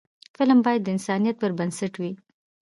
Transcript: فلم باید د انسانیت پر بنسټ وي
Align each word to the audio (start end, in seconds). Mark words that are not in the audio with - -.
فلم 0.37 0.59
باید 0.65 0.81
د 0.83 0.87
انسانیت 0.95 1.35
پر 1.41 1.51
بنسټ 1.59 1.93
وي 2.01 2.11